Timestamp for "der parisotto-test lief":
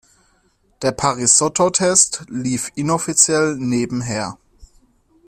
0.81-2.71